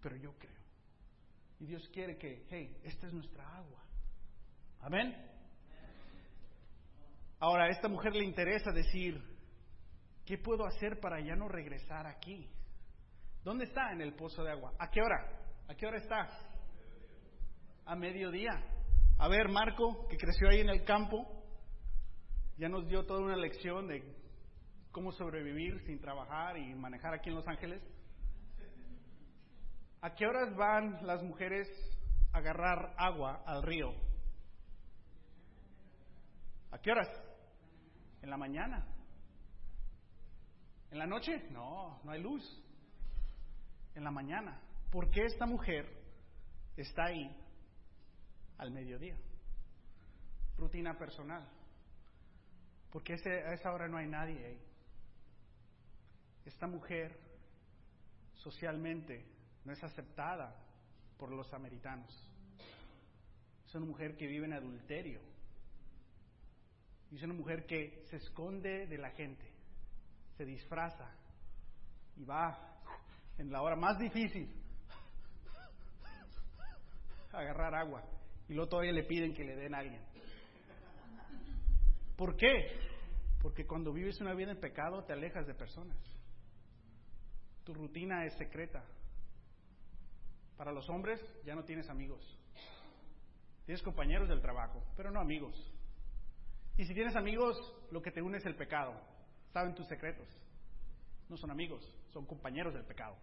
[0.00, 0.60] Pero yo creo.
[1.60, 3.82] Y Dios quiere que, hey, esta es nuestra agua.
[4.80, 5.14] Amén.
[7.38, 9.31] Ahora, a esta mujer le interesa decir,
[10.24, 12.48] ¿qué puedo hacer para ya no regresar aquí?
[13.44, 14.72] ¿Dónde está en el pozo de agua?
[14.78, 15.42] ¿A qué hora?
[15.68, 16.28] ¿A qué hora está?
[17.86, 18.52] A mediodía.
[19.18, 21.26] A ver, Marco, que creció ahí en el campo,
[22.56, 24.02] ya nos dio toda una lección de
[24.92, 27.82] cómo sobrevivir sin trabajar y manejar aquí en Los Ángeles.
[30.02, 31.68] ¿A qué horas van las mujeres
[32.32, 33.92] a agarrar agua al río?
[36.70, 37.08] ¿A qué horas?
[38.22, 38.86] En la mañana.
[40.92, 41.48] ¿En la noche?
[41.50, 42.44] No, no hay luz.
[43.94, 44.60] En la mañana.
[44.90, 45.88] ¿Por qué esta mujer
[46.76, 47.34] está ahí
[48.58, 49.16] al mediodía?
[50.58, 51.48] Rutina personal.
[52.90, 54.60] Porque a esa hora no hay nadie ahí.
[56.44, 57.18] Esta mujer
[58.34, 59.24] socialmente
[59.64, 60.54] no es aceptada
[61.16, 62.28] por los americanos.
[63.66, 65.20] Es una mujer que vive en adulterio.
[67.10, 69.51] Y es una mujer que se esconde de la gente,
[70.36, 71.10] se disfraza
[72.16, 72.58] y va
[73.38, 74.48] en la hora más difícil
[77.32, 78.02] a agarrar agua.
[78.48, 80.02] Y luego todavía le piden que le den a alguien.
[82.16, 82.78] ¿Por qué?
[83.40, 85.98] Porque cuando vives una vida en pecado te alejas de personas.
[87.64, 88.84] Tu rutina es secreta.
[90.56, 92.22] Para los hombres ya no tienes amigos.
[93.64, 95.54] Tienes compañeros del trabajo, pero no amigos.
[96.76, 97.56] Y si tienes amigos,
[97.90, 99.00] lo que te une es el pecado.
[99.52, 100.26] Saben tus secretos.
[101.28, 103.16] No son amigos, son compañeros del pecado.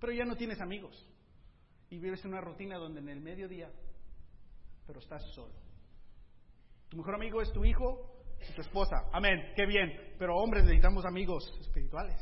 [0.00, 1.06] Pero ya no tienes amigos.
[1.90, 3.70] Y vives en una rutina donde en el mediodía,
[4.86, 5.52] pero estás solo.
[6.88, 9.08] Tu mejor amigo es tu hijo y tu esposa.
[9.12, 10.14] Amén, qué bien.
[10.18, 12.20] Pero hombres necesitamos amigos espirituales.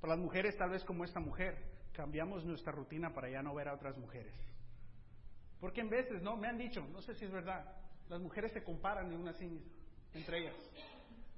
[0.00, 1.56] Para las mujeres, tal vez como esta mujer,
[1.92, 4.34] cambiamos nuestra rutina para ya no ver a otras mujeres.
[5.60, 6.36] Porque en veces, ¿no?
[6.36, 7.64] Me han dicho, no sé si es verdad,
[8.08, 9.64] las mujeres se comparan de una sí
[10.16, 10.56] entre ellas.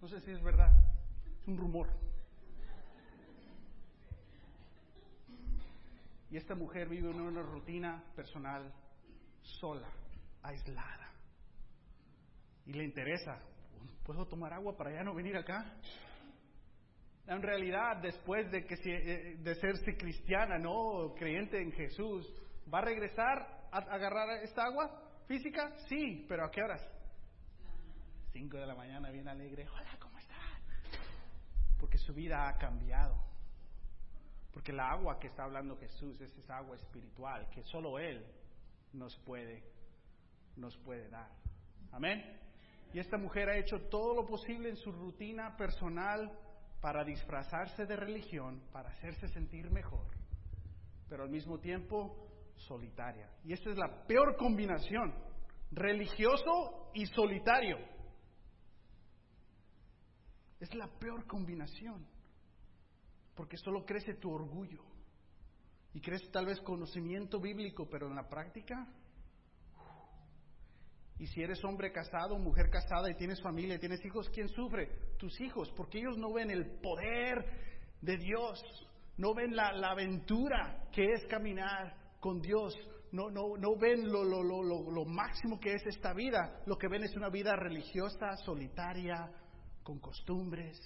[0.01, 0.73] No sé si es verdad,
[1.41, 1.89] es un rumor.
[6.31, 8.73] Y esta mujer vive en una rutina personal
[9.43, 9.89] sola,
[10.43, 11.11] aislada.
[12.67, 13.41] Y le interesa,
[14.05, 15.75] ¿puedo tomar agua para ya no venir acá?
[17.27, 22.27] En realidad, después de, que, eh, de serse cristiana, no creyente en Jesús,
[22.73, 25.73] ¿va a regresar a agarrar esta agua física?
[25.89, 26.98] Sí, pero ¿a qué horas?
[28.39, 29.67] Cinco de la mañana, bien alegre.
[29.69, 30.39] Hola, ¿cómo están?
[31.77, 33.17] Porque su vida ha cambiado.
[34.53, 38.25] Porque la agua que está hablando Jesús es esa agua espiritual que solo Él
[38.93, 39.65] nos puede,
[40.55, 41.29] nos puede dar.
[41.91, 42.39] Amén.
[42.93, 46.31] Y esta mujer ha hecho todo lo posible en su rutina personal
[46.81, 50.07] para disfrazarse de religión, para hacerse sentir mejor,
[51.09, 53.29] pero al mismo tiempo solitaria.
[53.43, 55.13] Y esta es la peor combinación,
[55.73, 57.98] religioso y solitario.
[60.61, 62.07] Es la peor combinación,
[63.35, 64.83] porque solo crece tu orgullo
[65.95, 68.87] y crece tal vez conocimiento bíblico, pero en la práctica
[71.19, 74.89] y si eres hombre casado, mujer casada y tienes familia y tienes hijos, ¿quién sufre?
[75.19, 77.45] Tus hijos, porque ellos no ven el poder
[78.01, 78.63] de Dios,
[79.17, 82.73] no ven la, aventura que es caminar con Dios,
[83.11, 86.87] no, no, no ven lo, lo, lo, lo, máximo que es esta vida, lo que
[86.87, 89.29] ven es una vida religiosa, solitaria,
[89.89, 90.79] con costumbres.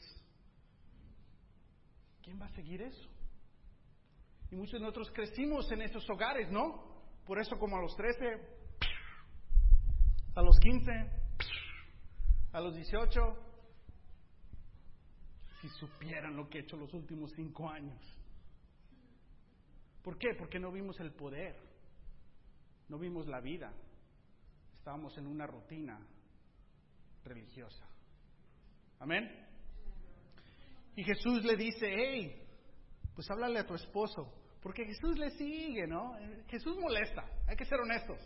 [2.23, 3.11] ¿Quién va a seguir eso?
[4.49, 7.03] Y muchos de nosotros crecimos en esos hogares, ¿no?
[7.27, 8.25] Por eso como a los 13
[10.37, 10.93] a los 15,
[12.53, 13.21] a los 18,
[15.61, 18.01] si supieran lo que he hecho los últimos cinco años.
[20.05, 20.29] ¿Por qué?
[20.39, 21.57] Porque no vimos el poder,
[22.89, 23.75] no vimos la vida,
[24.79, 25.99] estábamos en una rutina
[27.25, 27.92] religiosa.
[29.03, 29.29] Amén.
[30.95, 32.41] Y Jesús le dice, hey,
[33.17, 36.15] pues háblale a tu esposo, porque Jesús le sigue, ¿no?
[36.47, 38.21] Jesús molesta, hay que ser honestos.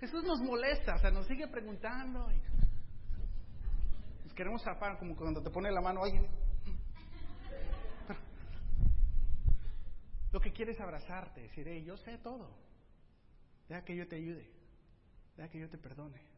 [0.00, 2.30] Jesús nos molesta, o sea, nos sigue preguntando.
[2.30, 2.42] Y
[4.24, 6.28] nos queremos zafar, como cuando te pone la mano alguien.
[10.30, 12.54] lo que quiere es abrazarte, decir, hey, yo sé todo.
[13.66, 14.46] Deja que yo te ayude.
[15.36, 16.31] Deja que yo te perdone.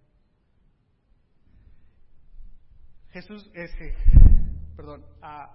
[3.14, 3.94] Jesús, ese,
[4.74, 5.48] perdón, a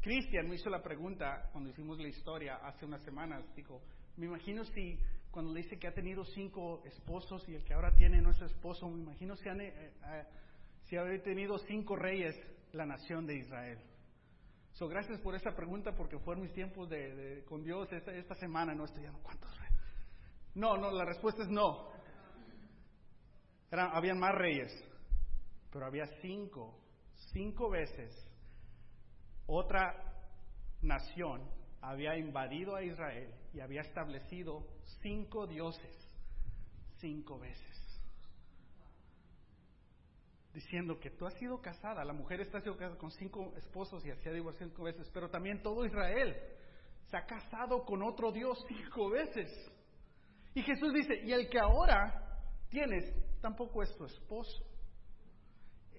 [0.00, 3.44] Cristian me hizo la pregunta cuando hicimos la historia hace unas semanas.
[3.56, 3.82] Dijo,
[4.16, 4.96] me imagino si
[5.32, 8.40] cuando le dice que ha tenido cinco esposos y el que ahora tiene no es
[8.40, 10.24] esposo, me imagino si, han, eh, eh,
[10.84, 12.36] si habría tenido cinco reyes
[12.70, 13.80] la nación de Israel.
[14.74, 18.76] So, gracias por esa pregunta porque fueron mis tiempos de, con Dios esta, esta semana.
[18.76, 19.50] No estoy dando cuántos.
[20.54, 21.90] No, no, la respuesta es no.
[23.72, 24.72] Eran, habían más reyes,
[25.76, 26.74] pero había cinco,
[27.34, 28.10] cinco veces
[29.44, 29.94] otra
[30.80, 31.42] nación
[31.82, 34.66] había invadido a Israel y había establecido
[35.02, 35.94] cinco dioses,
[36.96, 38.02] cinco veces.
[40.54, 44.10] Diciendo que tú has sido casada, la mujer está sido casada con cinco esposos y
[44.22, 46.34] se ha divorciado cinco veces, pero también todo Israel
[47.10, 49.50] se ha casado con otro Dios cinco veces.
[50.54, 54.75] Y Jesús dice, y el que ahora tienes tampoco es tu esposo,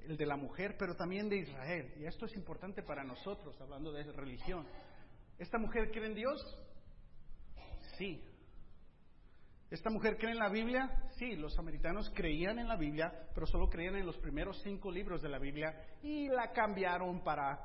[0.08, 1.94] el de la mujer, pero también de Israel.
[2.00, 4.66] Y esto es importante para nosotros, hablando de religión.
[5.38, 6.42] ¿Esta mujer cree en Dios?
[7.98, 8.24] Sí.
[9.70, 10.90] ¿Esta mujer cree en la Biblia?
[11.18, 15.22] Sí, los samaritanos creían en la Biblia, pero solo creían en los primeros cinco libros
[15.22, 17.60] de la Biblia y la cambiaron para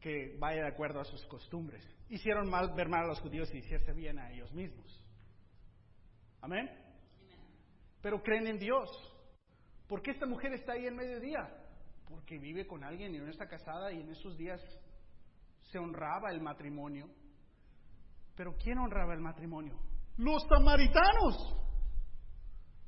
[0.00, 1.84] que vaya de acuerdo a sus costumbres.
[2.08, 5.04] Hicieron mal ver mal a los judíos y hicieron bien a ellos mismos.
[6.40, 6.68] Amén.
[8.00, 8.88] Pero creen en Dios.
[9.86, 11.57] ¿Por qué esta mujer está ahí en mediodía?
[12.08, 14.60] Porque vive con alguien y no está casada y en esos días
[15.70, 17.08] se honraba el matrimonio.
[18.34, 19.78] Pero ¿quién honraba el matrimonio?
[20.16, 21.54] Los samaritanos.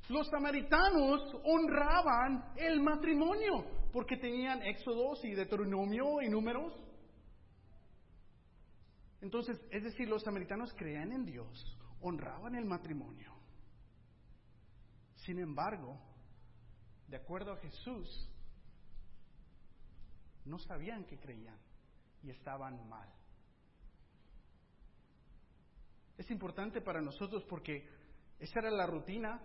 [0.09, 6.73] Los samaritanos honraban el matrimonio porque tenían Éxodos y Deuteronomio y números.
[9.21, 13.31] Entonces, es decir, los samaritanos creían en Dios, honraban el matrimonio.
[15.15, 15.99] Sin embargo,
[17.07, 18.30] de acuerdo a Jesús,
[20.45, 21.57] no sabían que creían
[22.23, 23.09] y estaban mal.
[26.17, 27.87] Es importante para nosotros porque
[28.39, 29.41] esa era la rutina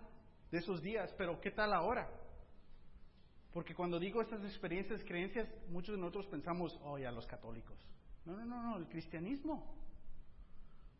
[0.51, 2.09] de esos días, pero ¿qué tal ahora?
[3.51, 7.77] Porque cuando digo estas experiencias, creencias, muchos de nosotros pensamos, oh, a los católicos.
[8.25, 9.75] No, no, no, no, el cristianismo.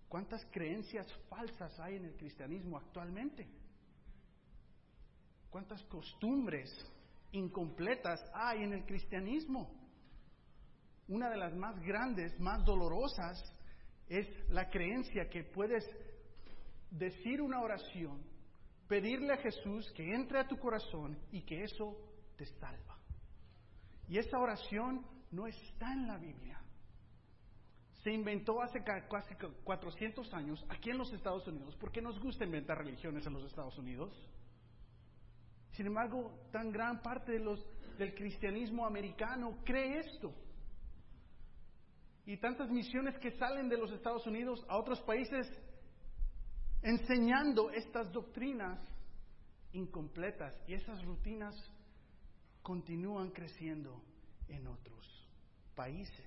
[0.08, 3.48] ¿Cuántas creencias falsas hay en el cristianismo actualmente?
[5.50, 6.70] ¿Cuántas costumbres
[7.32, 9.77] incompletas hay en el cristianismo?
[11.08, 13.38] Una de las más grandes, más dolorosas,
[14.08, 15.84] es la creencia que puedes
[16.92, 18.24] decir una oración,
[18.88, 21.98] pedirle a Jesús que entre a tu corazón y que eso
[22.38, 22.98] te salva.
[24.08, 26.62] Y esa oración no está en la Biblia.
[28.04, 31.76] Se inventó hace casi 400 años aquí en los Estados Unidos.
[31.76, 34.14] ¿Por qué nos gusta inventar religiones en los Estados Unidos?
[35.72, 37.60] Sin embargo, tan gran parte de los,
[37.98, 40.34] del cristianismo americano cree esto
[42.28, 45.48] y tantas misiones que salen de los Estados Unidos a otros países
[46.82, 48.78] enseñando estas doctrinas
[49.72, 51.56] incompletas y esas rutinas
[52.62, 54.04] continúan creciendo
[54.50, 55.08] en otros
[55.74, 56.26] países.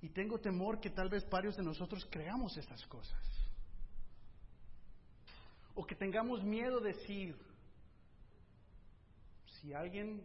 [0.00, 3.20] Y tengo temor que tal vez varios de nosotros creamos esas cosas.
[5.74, 7.36] O que tengamos miedo de decir,
[9.60, 10.24] si alguien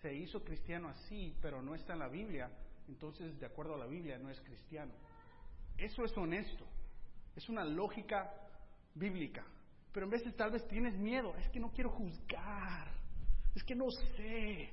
[0.00, 2.50] se hizo cristiano así, pero no está en la Biblia,
[2.88, 4.92] entonces de acuerdo a la Biblia no es cristiano.
[5.76, 6.66] Eso es honesto,
[7.34, 8.30] es una lógica
[8.94, 9.44] bíblica.
[9.92, 12.88] Pero en veces tal vez tienes miedo, es que no quiero juzgar,
[13.54, 14.72] es que no sé.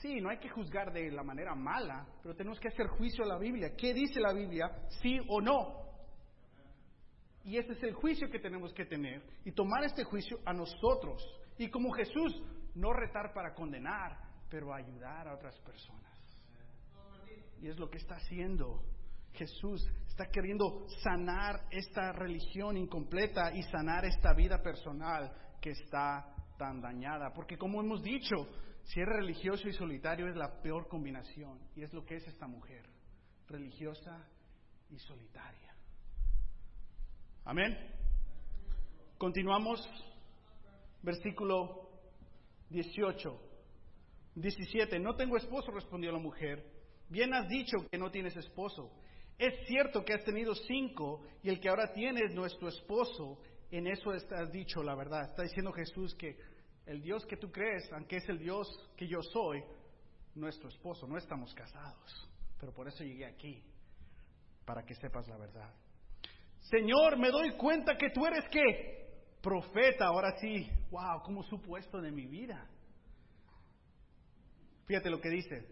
[0.00, 3.28] Sí, no hay que juzgar de la manera mala, pero tenemos que hacer juicio a
[3.28, 3.76] la Biblia.
[3.76, 4.70] ¿Qué dice la Biblia?
[5.00, 5.82] Sí o no.
[7.44, 11.22] Y ese es el juicio que tenemos que tener y tomar este juicio a nosotros.
[11.58, 12.42] Y como Jesús,
[12.74, 14.18] no retar para condenar,
[14.48, 16.11] pero ayudar a otras personas.
[17.62, 18.82] Y es lo que está haciendo
[19.34, 19.88] Jesús.
[20.08, 27.32] Está queriendo sanar esta religión incompleta y sanar esta vida personal que está tan dañada.
[27.32, 28.34] Porque como hemos dicho,
[28.82, 31.60] si eres religioso y solitario es la peor combinación.
[31.76, 32.84] Y es lo que es esta mujer,
[33.46, 34.28] religiosa
[34.90, 35.72] y solitaria.
[37.44, 37.78] Amén.
[39.18, 39.88] Continuamos.
[41.00, 41.88] Versículo
[42.70, 43.40] 18.
[44.34, 44.98] 17.
[44.98, 46.81] No tengo esposo, respondió la mujer.
[47.08, 48.90] Bien has dicho que no tienes esposo.
[49.38, 53.38] Es cierto que has tenido cinco y el que ahora tienes no es tu esposo.
[53.70, 55.30] En eso has dicho la verdad.
[55.30, 56.36] Está diciendo Jesús que
[56.86, 59.62] el Dios que tú crees, aunque es el Dios que yo soy,
[60.34, 62.30] no es tu esposo, no estamos casados.
[62.58, 63.62] Pero por eso llegué aquí,
[64.64, 65.74] para que sepas la verdad.
[66.60, 69.02] Señor, me doy cuenta que tú eres qué?
[69.42, 70.68] Profeta, ahora sí.
[70.90, 72.68] Wow, ¿cómo supo esto de mi vida?
[74.86, 75.66] Fíjate lo que dice.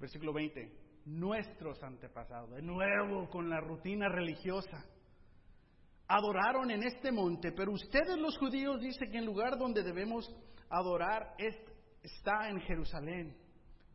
[0.00, 0.72] Versículo 20.
[1.06, 4.84] Nuestros antepasados, de nuevo con la rutina religiosa,
[6.08, 10.28] adoraron en este monte, pero ustedes los judíos dicen que el lugar donde debemos
[10.68, 11.34] adorar
[12.02, 13.36] está en Jerusalén.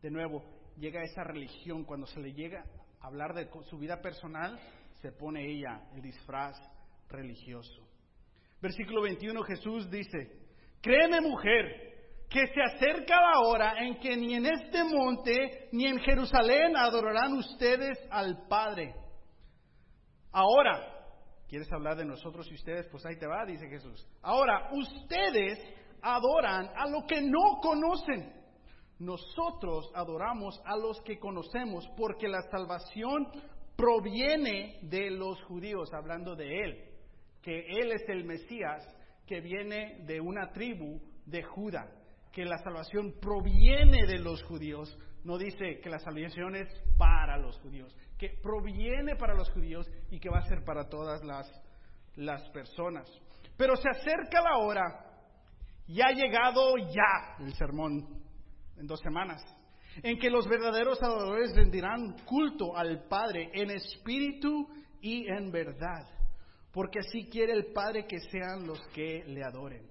[0.01, 0.43] De nuevo,
[0.77, 2.63] llega esa religión, cuando se le llega
[3.01, 4.59] a hablar de su vida personal,
[5.01, 6.55] se pone ella el disfraz
[7.09, 7.87] religioso.
[8.61, 10.31] Versículo 21 Jesús dice,
[10.81, 11.94] créeme mujer,
[12.29, 17.33] que se acerca la hora en que ni en este monte ni en Jerusalén adorarán
[17.33, 18.93] ustedes al Padre.
[20.31, 20.81] Ahora,
[21.47, 22.87] ¿quieres hablar de nosotros y ustedes?
[22.91, 24.05] Pues ahí te va, dice Jesús.
[24.21, 25.59] Ahora, ustedes
[26.01, 28.33] adoran a lo que no conocen.
[28.99, 33.27] Nosotros adoramos a los que conocemos porque la salvación
[33.75, 36.83] proviene de los judíos, hablando de Él,
[37.41, 38.83] que Él es el Mesías
[39.25, 41.89] que viene de una tribu de Judá,
[42.35, 46.67] que la salvación proviene de los judíos, no dice que la salvación es
[46.97, 51.23] para los judíos, que proviene para los judíos y que va a ser para todas
[51.23, 51.49] las,
[52.17, 53.09] las personas.
[53.55, 54.83] Pero se acerca la hora,
[55.87, 58.05] y ha llegado ya el sermón
[58.75, 59.41] en dos semanas,
[60.03, 64.67] en que los verdaderos adoradores rendirán culto al Padre en espíritu
[64.99, 66.05] y en verdad,
[66.73, 69.87] porque así quiere el Padre que sean los que le adoren.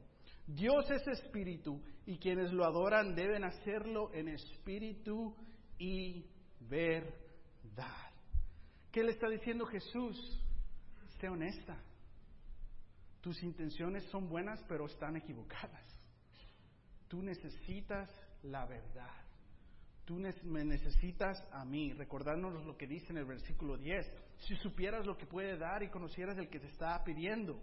[0.46, 5.34] Dios es espíritu y quienes lo adoran deben hacerlo en espíritu
[5.78, 6.26] y
[6.60, 8.10] verdad.
[8.92, 10.16] ¿Qué le está diciendo Jesús?
[11.20, 11.76] Sé honesta.
[13.20, 15.82] Tus intenciones son buenas, pero están equivocadas.
[17.08, 18.10] Tú necesitas
[18.42, 19.10] la verdad.
[20.04, 21.94] Tú me necesitas a mí.
[21.94, 24.06] Recordándonos lo que dice en el versículo 10.
[24.40, 27.58] Si supieras lo que puede dar y conocieras el que te está pidiendo,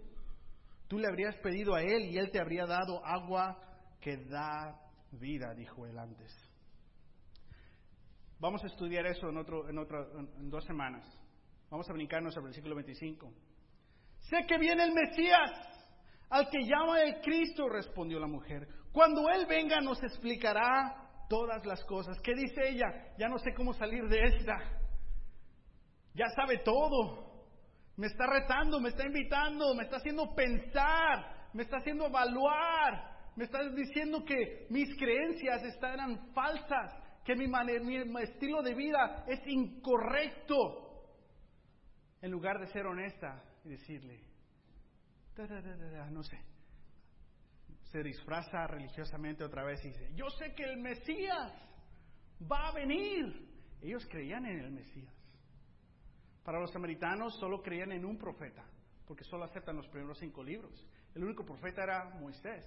[0.88, 3.71] tú le habrías pedido a él y él te habría dado agua
[4.02, 4.78] que da
[5.12, 6.30] vida, dijo él antes.
[8.38, 11.06] Vamos a estudiar eso en, otro, en, otro, en dos semanas.
[11.70, 13.32] Vamos a brincarnos al versículo 25.
[14.18, 15.50] Sé que viene el Mesías,
[16.28, 18.68] al que llama el Cristo, respondió la mujer.
[18.92, 22.20] Cuando Él venga nos explicará todas las cosas.
[22.20, 23.14] ¿Qué dice ella?
[23.16, 24.54] Ya no sé cómo salir de esta.
[26.14, 27.46] Ya sabe todo.
[27.96, 33.44] Me está retando, me está invitando, me está haciendo pensar, me está haciendo evaluar, me
[33.44, 36.92] está diciendo que mis creencias eran falsas,
[37.24, 40.88] que mi, mi estilo de vida es incorrecto.
[42.20, 44.20] En lugar de ser honesta y decirle,
[46.10, 46.38] no sé,
[47.84, 51.52] se disfraza religiosamente otra vez y dice, yo sé que el Mesías
[52.50, 53.50] va a venir.
[53.80, 55.14] Ellos creían en el Mesías.
[56.44, 58.64] Para los samaritanos solo creían en un profeta,
[59.06, 60.86] porque solo aceptan los primeros cinco libros.
[61.14, 62.64] El único profeta era Moisés.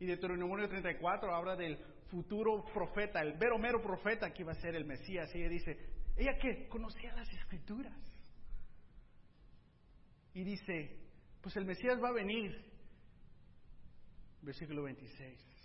[0.00, 1.78] Y Deuteronomio 34 habla del
[2.08, 5.34] futuro profeta, el vero mero profeta que iba a ser el Mesías.
[5.34, 5.78] Y ella dice,
[6.16, 6.68] ¿ella qué?
[6.68, 7.96] Conocía las escrituras.
[10.34, 10.96] Y dice,
[11.42, 12.64] pues el Mesías va a venir.
[14.42, 15.58] Versículo 26.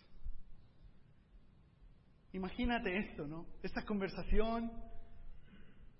[2.34, 3.46] Imagínate esto, ¿no?
[3.62, 4.72] Esta conversación,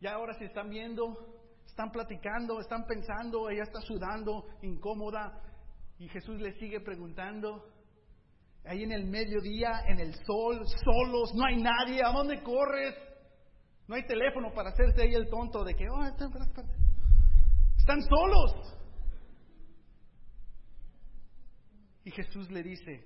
[0.02, 5.42] ya ahora se están viendo, están platicando, están pensando, ella está sudando, incómoda,
[6.00, 7.73] y Jesús le sigue preguntando,
[8.66, 12.96] ahí en el mediodía, en el sol, solos, no hay nadie, ¿a dónde corres?
[13.88, 16.04] No hay teléfono para hacerte ahí el tonto de que, oh,
[17.78, 18.80] están solos.
[22.06, 23.06] Y Jesús le dice,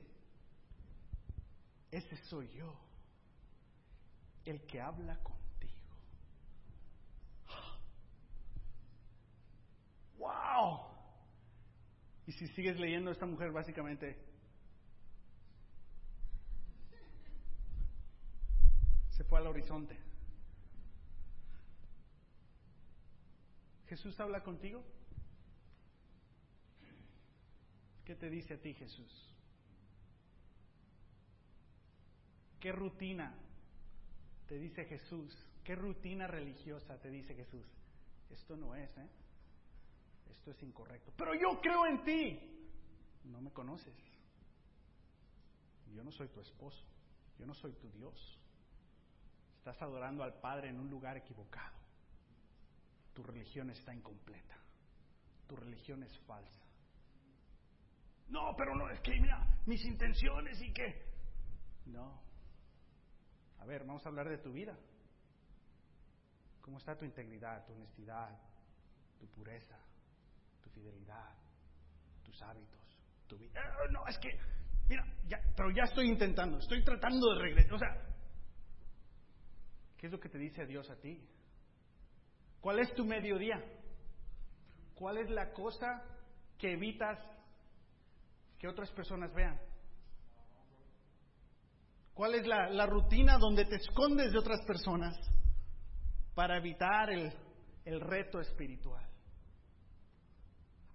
[1.91, 2.74] ese soy yo,
[4.45, 5.74] el que habla contigo.
[10.18, 10.88] ¡Wow!
[12.28, 14.18] Y si sigues leyendo, esta mujer básicamente
[19.18, 19.97] se al horizonte.
[23.88, 24.83] ¿Jesús habla contigo?
[28.03, 29.35] ¿Qué te dice a ti Jesús?
[32.59, 33.33] ¿Qué rutina
[34.47, 35.33] te dice Jesús?
[35.63, 37.65] ¿Qué rutina religiosa te dice Jesús?
[38.29, 39.09] Esto no es, ¿eh?
[40.31, 41.13] Esto es incorrecto.
[41.15, 42.39] Pero yo creo en ti.
[43.25, 43.95] No me conoces.
[45.93, 46.83] Yo no soy tu esposo.
[47.38, 48.38] Yo no soy tu Dios.
[49.68, 51.76] Estás adorando al Padre en un lugar equivocado.
[53.13, 54.55] Tu religión está incompleta.
[55.45, 56.65] Tu religión es falsa.
[58.30, 61.05] No, pero no, es que mira, mis intenciones y que...
[61.88, 62.18] No.
[63.59, 64.74] A ver, vamos a hablar de tu vida.
[66.61, 68.39] ¿Cómo está tu integridad, tu honestidad,
[69.20, 69.78] tu pureza,
[70.63, 71.36] tu fidelidad,
[72.24, 73.59] tus hábitos, tu vida?
[73.59, 74.30] Eh, no, es que,
[74.88, 75.03] mira,
[75.57, 77.74] pero ya estoy intentando, estoy tratando de regresar.
[77.74, 78.16] O sea,
[79.98, 81.22] ¿qué es lo que te dice Dios a ti?
[82.62, 83.64] ¿Cuál es tu mediodía?
[84.95, 86.04] ¿Cuál es la cosa
[86.58, 87.20] que evitas
[88.58, 89.60] que otras personas vean.
[92.14, 95.16] ¿Cuál es la, rutina donde te escondes de otras personas
[96.34, 97.32] para evitar el,
[98.02, 99.06] reto espiritual?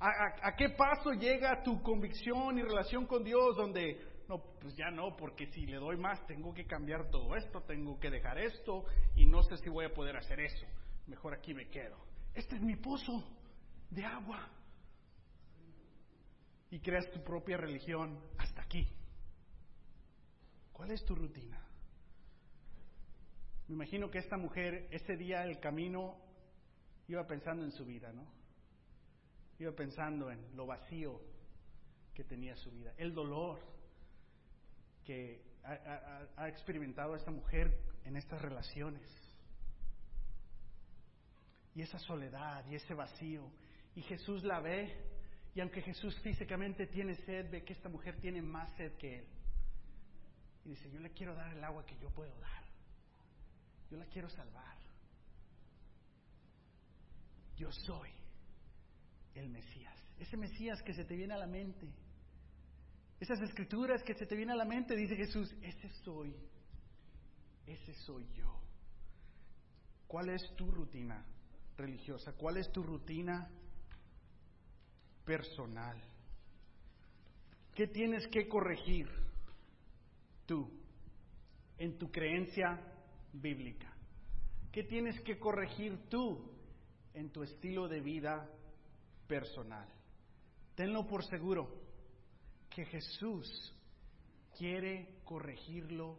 [0.01, 5.17] ¿A, qué paso llega tu convicción y relación con Dios donde, no, pues ya no,
[5.17, 9.27] porque si le doy más tengo que cambiar todo esto, tengo que dejar esto y
[9.27, 10.67] no sé si voy a poder hacer eso.
[11.07, 11.97] Mejor aquí me quedo.
[12.35, 13.25] Este es mi pozo
[13.91, 14.49] de agua.
[16.71, 18.89] Y creas tu propia religión hasta aquí.
[20.73, 21.63] ¿Cuál es tu rutina?
[23.69, 26.17] Me imagino que esta mujer ese día el camino
[27.09, 28.27] iba pensando en su vida, ¿no?
[29.59, 31.21] Iba pensando en lo vacío
[32.15, 33.72] que tenía su vida, el dolor
[35.05, 39.03] que ha, experimentado esta mujer en estas relaciones,
[41.75, 43.51] y esa soledad y ese vacío.
[43.95, 44.95] Y Jesús la ve,
[45.55, 49.27] y aunque Jesús físicamente tiene sed, ve que esta mujer tiene más sed que él.
[50.65, 52.63] Y dice, yo le quiero dar el agua que yo puedo dar.
[53.91, 54.77] Yo la quiero salvar.
[57.57, 58.11] Yo soy
[59.35, 59.97] el Mesías.
[60.19, 61.87] Ese Mesías que se te viene a la mente.
[63.23, 66.35] Esas escrituras que se te viene a la mente, dice Jesús, ese soy.
[67.65, 68.53] Ese soy yo.
[70.09, 71.25] ¿Cuál es tu rutina
[71.77, 72.33] religiosa?
[72.33, 73.49] ¿Cuál es tu rutina
[75.25, 76.03] personal?
[77.77, 79.09] ¿Qué tienes que corregir?
[80.45, 80.69] tú
[81.79, 82.81] en tu creencia
[83.33, 83.87] bíblica?
[84.73, 86.51] ¿Qué tienes que corregir tú
[87.15, 88.51] en tu estilo de vida
[89.29, 89.89] personal?
[90.75, 91.82] Tenlo por seguro
[92.75, 93.75] que Jesús
[94.57, 96.19] quiere corregirlo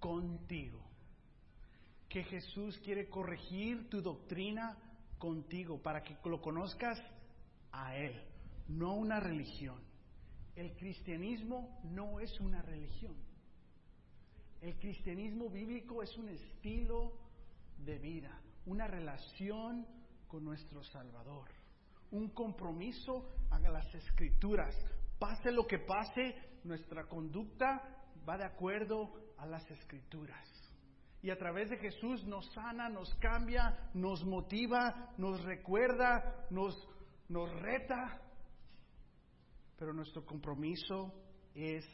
[0.00, 0.82] contigo.
[2.08, 4.76] Que Jesús quiere corregir tu doctrina
[5.18, 7.00] contigo para que lo conozcas
[7.72, 8.20] a Él,
[8.68, 9.80] no una religión.
[10.54, 13.14] El cristianismo no es una religión.
[14.60, 17.12] El cristianismo bíblico es un estilo
[17.78, 19.86] de vida, una relación
[20.26, 21.48] con nuestro Salvador,
[22.10, 24.74] un compromiso a las escrituras.
[25.18, 27.82] Pase lo que pase, nuestra conducta
[28.28, 30.46] va de acuerdo a las escrituras.
[31.22, 36.76] Y a través de Jesús nos sana, nos cambia, nos motiva, nos recuerda, nos,
[37.28, 38.20] nos reta.
[39.76, 41.12] Pero nuestro compromiso
[41.54, 41.84] es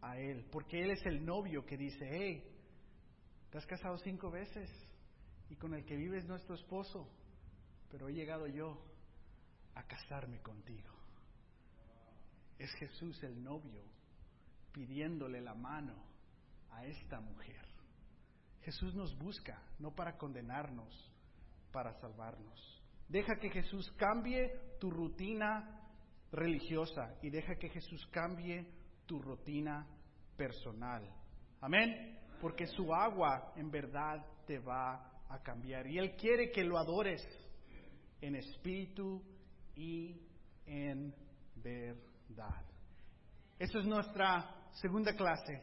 [0.00, 2.42] a Él, porque Él es el novio que dice, hey,
[3.50, 4.68] te has casado cinco veces
[5.48, 7.08] y con el que vives no es tu esposo,
[7.90, 8.82] pero he llegado yo
[9.74, 11.01] a casarme contigo.
[12.62, 13.82] Es Jesús el novio
[14.70, 15.96] pidiéndole la mano
[16.70, 17.66] a esta mujer.
[18.60, 21.12] Jesús nos busca, no para condenarnos,
[21.72, 22.80] para salvarnos.
[23.08, 25.88] Deja que Jesús cambie tu rutina
[26.30, 28.64] religiosa y deja que Jesús cambie
[29.06, 29.84] tu rutina
[30.36, 31.02] personal.
[31.62, 32.16] Amén.
[32.40, 35.88] Porque su agua en verdad te va a cambiar.
[35.88, 37.26] Y Él quiere que lo adores
[38.20, 39.20] en espíritu
[39.74, 40.16] y
[40.64, 41.12] en
[41.56, 42.11] verdad.
[43.58, 45.62] Esa es nuestra segunda clase.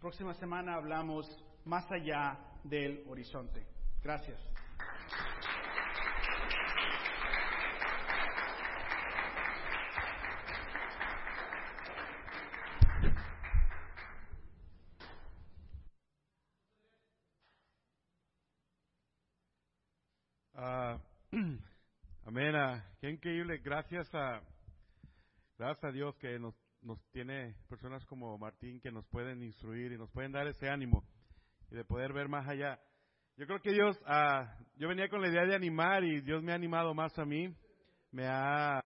[0.00, 1.26] Próxima semana hablamos
[1.64, 3.66] más allá del horizonte.
[4.02, 4.38] Gracias.
[23.00, 23.58] Qué increíble.
[23.58, 24.40] Gracias a,
[25.60, 26.54] gracias a Dios que nos,
[27.12, 31.04] tiene personas como Martín que nos pueden instruir y nos pueden dar ese ánimo
[31.70, 32.80] y de poder ver más allá.
[33.36, 36.52] Yo creo que Dios, ah, yo venía con la idea de animar y Dios me
[36.52, 37.54] ha animado más a mí.
[38.10, 38.78] Me ha